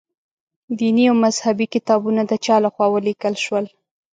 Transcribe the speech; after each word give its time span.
دیني 0.77 1.03
او 1.11 1.15
مذهبي 1.25 1.65
کتابونه 1.73 2.21
د 2.25 2.31
چا 2.45 2.55
له 2.63 2.69
خوا 2.73 2.87
ولیکل 2.91 3.35
شول. 3.45 3.65